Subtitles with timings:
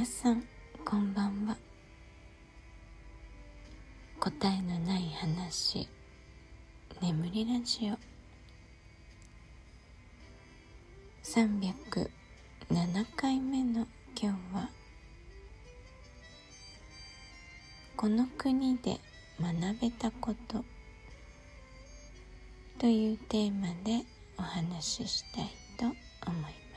[0.00, 0.42] 皆さん
[0.82, 1.54] こんばんは。
[4.18, 5.86] 答えのない話。
[7.02, 7.98] 眠りラジオ。
[11.22, 12.08] 307
[13.14, 13.86] 回目の
[14.18, 14.70] 今日は
[17.94, 18.98] この国で
[19.38, 20.64] 学べたこと。
[22.78, 24.06] というテーマで
[24.38, 26.69] お話ししたいと思います。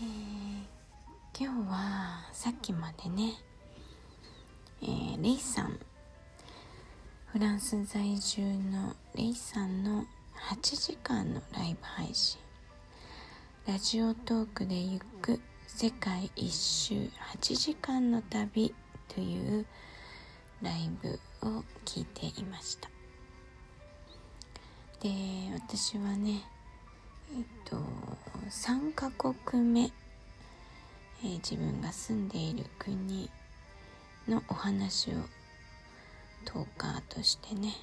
[0.00, 3.32] ー、今日はさっきまでね、
[4.80, 5.76] えー、レイさん
[7.26, 10.04] フランス在住のレイさんの
[10.52, 12.38] 8時間のライブ配信
[13.66, 18.72] ラジオトークで行く世界一周8時間の旅
[19.08, 19.66] という
[20.62, 22.88] ライブを聞いていました。
[25.00, 25.10] で
[25.54, 26.42] 私はね
[27.36, 27.76] えっと
[28.48, 33.30] 3カ国目、えー、自分が住んでいる国
[34.26, 35.14] のお話を
[36.44, 37.74] トーカーとしてね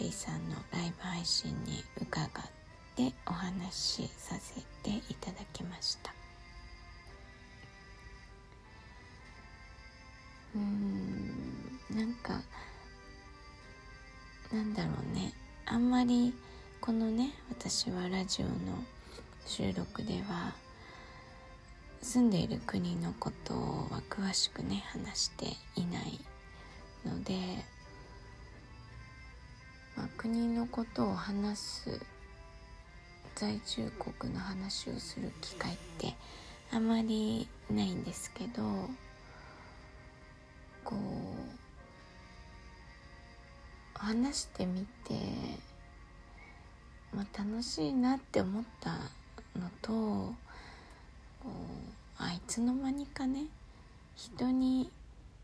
[0.00, 2.30] レイさんのライブ配信に伺っ
[2.96, 6.12] てお話しさせていただきました。
[10.54, 12.40] うんなんか
[14.52, 15.32] なんだろうね。
[15.66, 16.32] あんまり
[16.80, 18.52] このね私はラジオの
[19.44, 20.54] 収録では
[22.00, 26.20] 住んでいる国のことは詳しくね話していない
[27.04, 27.34] ので、
[29.96, 32.00] まあ、国のことを話す
[33.34, 36.14] 在住国の話をする機会って
[36.72, 38.62] あまりないんですけど
[40.84, 40.96] こう
[43.98, 45.14] 話してみて、
[47.14, 48.90] まあ、楽しいなって思った
[49.58, 50.34] のと
[52.18, 53.46] あいつの間にかね
[54.14, 54.90] 人に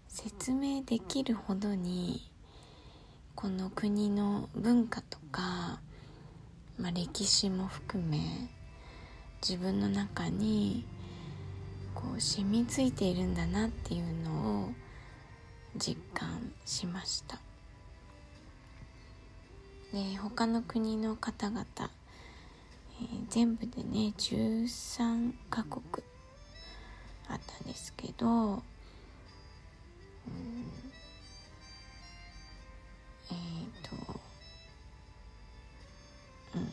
[0.08, 2.28] 説明できるほどに
[3.34, 5.80] この国の文化とか、
[6.78, 8.18] まあ、歴史も含め
[9.46, 10.84] 自分の中に
[11.94, 14.72] こう染みついているんだなっていうのを
[15.76, 17.40] 実感しました。
[19.92, 21.64] で他の国の方々、
[23.00, 25.82] えー、全部でね13カ国
[27.28, 28.62] あったんですけど、うん、
[33.30, 34.20] えっ、ー、と
[36.54, 36.72] うん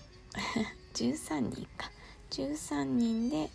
[0.93, 1.91] 13人か。
[2.31, 3.49] 13人で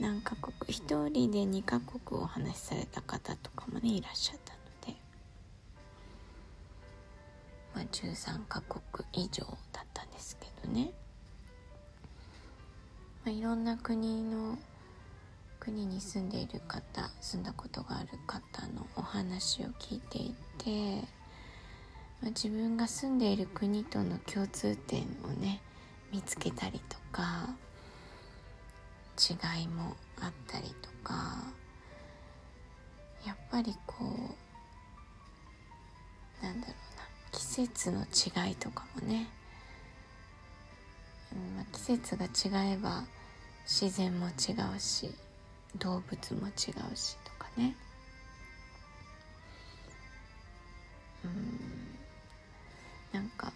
[0.00, 4.49] 何カ国1人で2カ国お話しされた方とかもねいらっしゃった
[7.80, 9.42] まあ、13カ国以上
[9.72, 10.92] だったんですけどね、
[13.24, 14.58] まあ、いろんな国の
[15.58, 20.96] 国に住んでいる方住んだことがある方のお話を聞いていて、
[22.20, 25.62] まあ、自分が住んでいる国との共通点をね
[26.12, 27.48] 見つけたりとか
[29.18, 31.44] 違いもあったりとか
[33.26, 34.04] やっぱりこ
[36.42, 36.89] うなんだろう
[37.32, 39.28] 季節の違いとかもね、
[41.56, 43.04] まあ、季節が違えば
[43.64, 45.10] 自然も違うし
[45.76, 46.50] 動物も違
[46.92, 47.76] うしとかね。
[51.24, 51.60] うん
[53.12, 53.52] なんか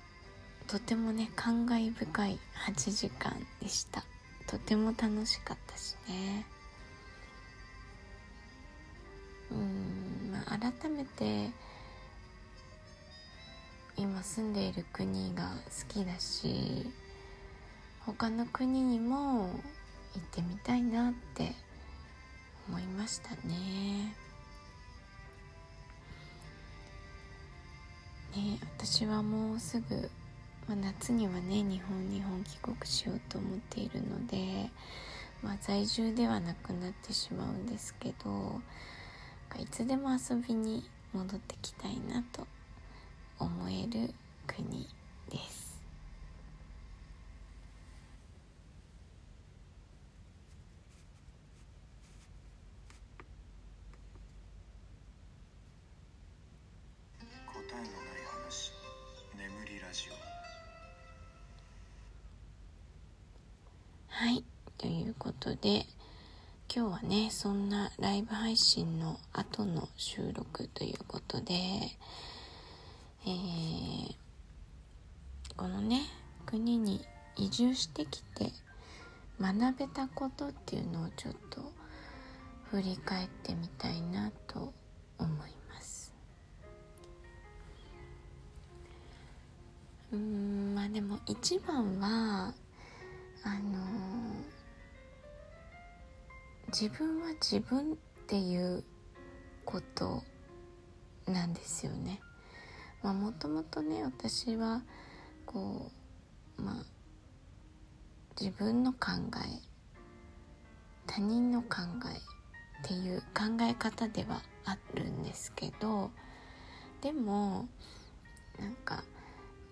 [0.66, 4.04] とてもね感慨深い8時間でした。
[4.46, 6.46] とても楽しかったしね。
[9.50, 11.50] うんまあ改めて
[13.97, 16.87] 今住んでいる国が好きだし
[18.06, 19.49] 他の国にも
[20.15, 21.53] 行ってみたいなって
[22.69, 24.15] 思いましたね。
[28.36, 30.10] ね私はもうすぐ、
[30.66, 34.71] まあ、夏にはね日本日本帰国しようと思っているので、
[35.42, 38.60] まあ、在住ではなくなってしまうんですけど
[39.60, 40.83] いつでも遊びに
[41.13, 42.47] 戻ってきたいなと
[43.44, 44.14] 思える
[44.46, 44.88] 国
[45.30, 45.82] です。
[57.46, 57.91] 答えのない
[58.48, 58.72] 話
[59.36, 60.14] 眠りラジオ。
[64.08, 64.42] はい
[64.78, 65.86] ということで
[66.74, 71.54] 今日はねそんなライブ配信の後の収録ということで
[73.26, 74.15] えー、
[75.56, 76.03] このね
[76.47, 77.04] 国に
[77.36, 78.53] 移住してきて
[79.41, 81.72] 学べたことっていうのをちょっと
[82.71, 84.72] 振り返ってみたいなと
[85.18, 86.15] 思います
[90.12, 92.53] うんまあでも一番は
[93.42, 94.15] あの
[96.68, 97.97] 自分は自分っ
[98.27, 98.84] ていう
[99.65, 100.22] こと
[101.27, 102.20] なんですよね。
[103.04, 104.83] まあもともとね私は
[105.45, 105.92] こ
[106.59, 106.74] うまあ
[108.41, 109.10] 自分の考
[109.47, 109.60] え
[111.06, 116.10] 他人の考えっていう考え方ではあるんですけど
[117.03, 117.68] でも
[118.59, 119.04] なんか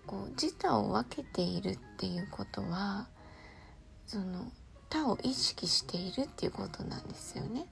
[0.05, 3.07] こう自他を分けているっていうことは
[4.05, 4.51] その
[4.89, 7.65] 他を意識しているっていうことなんですよね。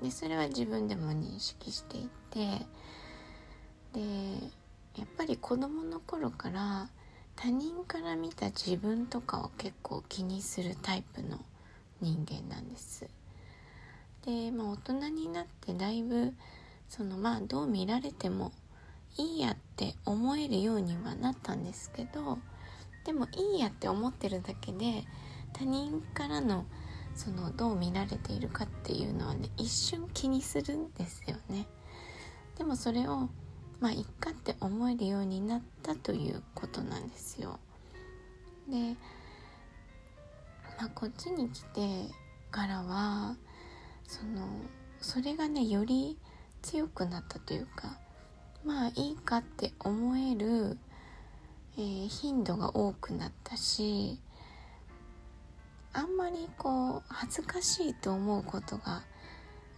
[0.00, 2.66] でそれは自分でも認識していて
[3.92, 4.00] で
[4.96, 6.88] やっぱり子どもの頃から
[7.36, 11.38] 他人から見た自分とかを結構気にするタイプの
[12.00, 13.08] 人間なんです。
[14.26, 16.34] で、まあ、大人になってだいぶ
[16.88, 18.52] そのまあどう見られても
[19.16, 22.38] いいやって思えるようにはなったんですけど
[23.04, 25.04] でもいいやって思ってるだけで
[25.52, 26.66] 他人からの
[27.14, 31.66] そのどう見られているかっていうのはね一瞬気にするんですよね。
[32.56, 33.28] でもそれを
[33.82, 37.58] まあいっかって思えるようになったということなんですよ。
[38.68, 38.94] で、
[40.78, 42.06] まあ、こっちに来て
[42.52, 43.34] からは
[44.06, 44.46] その
[45.00, 46.16] それがねより
[46.62, 47.98] 強くなったというか
[48.64, 50.78] まあいいかって思える、
[51.76, 54.20] えー、頻度が多くなったし
[55.92, 59.02] あんまりこう恥ずかしいと思うことが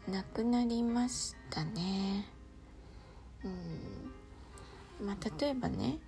[0.06, 2.33] なくなりましたね。
[3.44, 5.98] うんまあ、例えばね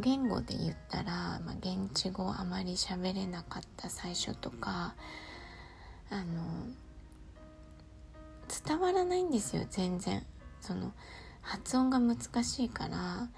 [0.00, 4.94] 言語で言ったら、まあ、現地語あまり喋れなかった最初とか
[6.10, 6.24] あの
[8.66, 10.24] 伝わらないんですよ全然
[10.60, 10.92] その
[11.42, 13.28] 発音が難しいから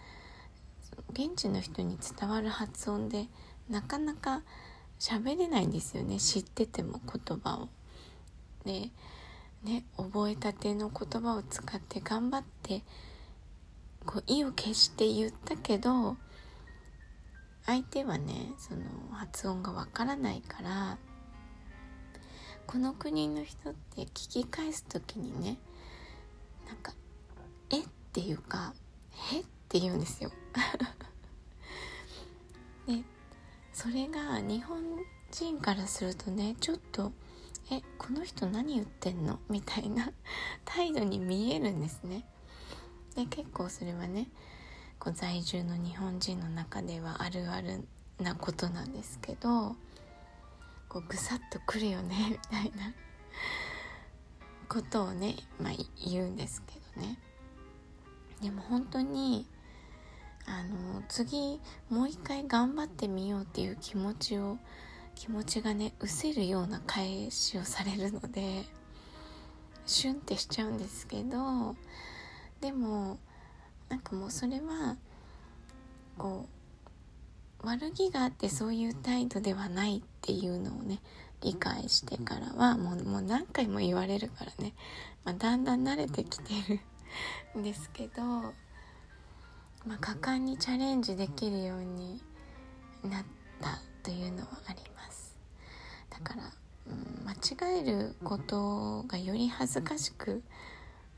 [1.13, 3.27] 現地の人に伝わる発音で
[3.69, 4.43] なかなか
[4.99, 7.69] 喋れないんですよね知ってても言葉を。
[8.65, 8.91] で
[9.63, 12.83] ね覚えたての言葉を使って頑張って
[14.07, 16.17] こう意を決して言ったけど
[17.67, 18.83] 相手はねその
[19.13, 20.99] 発音がわからないから
[22.67, 25.59] この国の人って聞き返す時にね
[26.67, 26.93] なんか
[27.71, 28.73] 「えっ?」ていうか
[29.33, 30.31] 「へ?」って言うんですよ。
[32.87, 33.03] で
[33.73, 34.81] それが日本
[35.31, 37.13] 人からするとねちょっと
[37.71, 40.13] 「えこの人何言ってんの?」みたいな
[40.65, 42.25] 態度に見えるんですね。
[43.17, 44.29] で結構それはね
[44.99, 47.85] こう在住の日本人の中ではあるある
[48.21, 49.75] なことなんですけど
[50.89, 52.93] こうぐさっとくるよね みたいな
[54.69, 55.73] ことをね、まあ、
[56.05, 57.19] 言うんですけどね。
[58.41, 59.47] でも本当に
[60.47, 64.59] あの次もう一回頑張ってみようっていう気持ちを
[65.15, 68.65] 気持ちがね失せるような返しをされるので
[69.87, 71.75] シュンってしちゃうんですけど
[72.61, 73.19] でも
[73.89, 74.97] なんかもうそれは
[76.19, 76.47] こ
[77.63, 81.01] う悪気があってそういう態度ではないっていうのをね
[81.43, 84.73] 理解してからはもうもう何回も言われるからね、
[85.25, 86.55] まあ、だんだん慣れてきて
[87.55, 88.53] るんですけど、ま
[89.95, 92.21] あ、果敢にチャレンジできるように
[93.05, 93.25] なっ
[93.61, 95.37] たというのはあります。
[96.11, 96.53] だから、
[96.87, 100.43] うん、間違えることがより恥ずかしく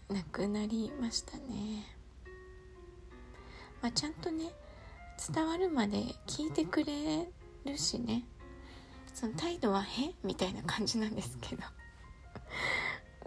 [0.08, 1.84] なくなりましたね、
[3.82, 4.52] まあ、ちゃんとね
[5.34, 7.28] 伝わるまで聞いてくれ
[7.64, 8.24] るしね。
[9.12, 11.62] その態度は「へ?」みたいな感じなんですけど。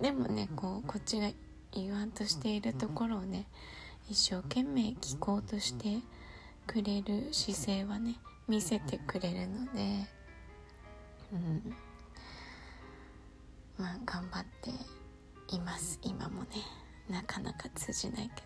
[0.01, 1.29] でもねこうこっちが
[1.73, 3.47] 言わんとしているところをね
[4.09, 5.99] 一生懸命聞こうとして
[6.65, 8.15] くれる姿勢はね
[8.47, 10.07] 見せてくれるので
[11.33, 11.75] うん。
[13.77, 14.71] まあ頑張って
[15.51, 15.99] います。
[16.01, 16.49] 今もね。
[17.09, 18.41] なかなか通じないけ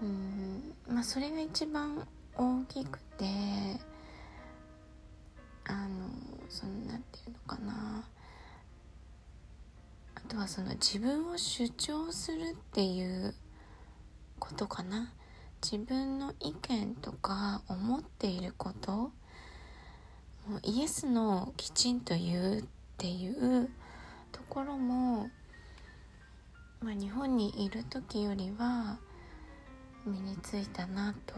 [0.00, 0.12] どね。
[0.88, 0.94] うん。
[0.94, 3.24] まあそれが一番大きくて
[5.64, 6.08] あの
[6.48, 8.04] そのなんていうのかな。
[10.14, 13.34] あとはその自分を主張するっていう
[14.38, 15.12] ことかな。
[15.62, 19.10] 自分の意見とか思っていること。
[20.62, 22.64] イエスのきちんと言うっ
[22.98, 23.68] ていう
[24.32, 25.30] ところも、
[26.80, 28.98] まあ、日本にいる時よりは、
[30.06, 31.34] 身についたなと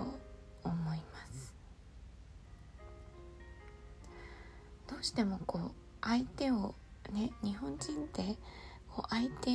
[0.62, 1.55] 思います。
[4.87, 5.71] どうしてもこう
[6.03, 6.75] 相手を
[7.12, 8.37] ね日本人って
[8.88, 9.50] こう相手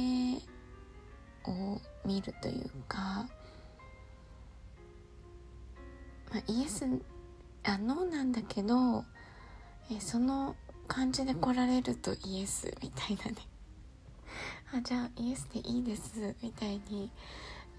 [1.50, 3.28] を見るというか、
[6.32, 6.86] まあ、イエス
[7.64, 9.04] あノーなんだけど
[9.92, 10.56] えその
[10.94, 13.38] 感じで来られるとイエスみたいなね。
[14.72, 17.10] あじゃあイエスでいいですみたいに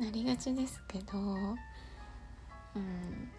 [0.01, 3.31] なりがちですけど、うん、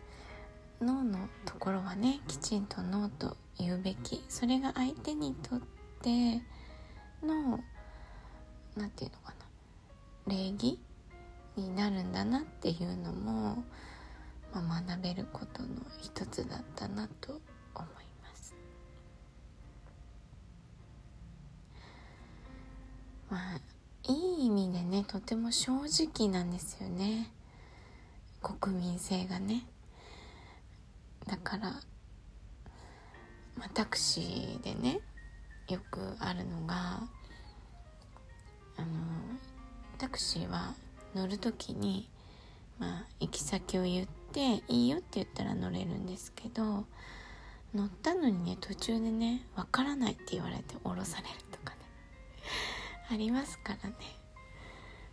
[0.80, 4.24] 脳のところはねきちんと脳と言うべき。
[4.30, 5.60] それが相手にとっ
[6.02, 6.42] て
[7.22, 7.60] の
[8.78, 9.34] 何て言うのか
[10.26, 10.34] な。
[10.34, 10.80] 礼儀
[11.58, 13.64] になるんだなっていうのも、
[14.54, 15.68] まあ、学べることの
[16.02, 17.42] 一つだったなと
[17.74, 18.15] 思います。
[23.36, 23.60] まあ
[24.10, 25.74] いい意味でねとても正
[26.08, 27.30] 直なんですよね。
[28.42, 29.66] 国民性がね。
[31.28, 31.72] だから、
[33.58, 35.02] まあ、タクシーでね
[35.68, 37.02] よくあるのが
[38.78, 38.88] あの
[39.98, 40.74] タクシーは
[41.14, 42.08] 乗る時に、
[42.80, 46.86] まあ、行き先を言っていいよって言ったら乗れるんですけど
[47.74, 51.45] 乗ったのにね途中でねわからないって言われて降ろされる。
[53.10, 53.96] ありますからね。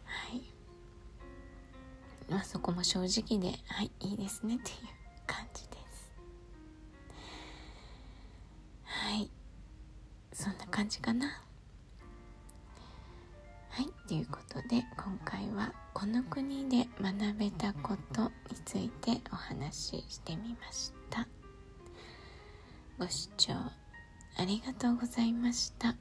[0.05, 0.43] はい。
[2.31, 4.77] まあそこも正直ではいいいですねっていう
[5.27, 6.13] 感じです。
[8.85, 9.31] はい。
[10.33, 11.27] そんな感じかな。
[13.71, 13.87] はい。
[14.09, 18.31] ということで今回はこの国で学べたことに
[18.65, 21.29] ついてお話ししてみました。
[22.99, 25.95] ご視聴ありがとうございました。